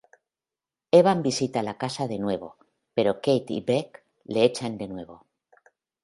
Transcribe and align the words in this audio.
Evan 0.99 1.19
visita 1.25 1.61
la 1.65 1.75
casa 1.77 2.07
de 2.07 2.17
nuevo, 2.17 2.47
pero 2.95 3.13
Kate 3.25 3.53
y 3.59 3.61
Bec 3.61 4.03
le 4.25 4.45
echan 4.45 4.79
de 4.79 4.87
nuevo. 4.87 5.27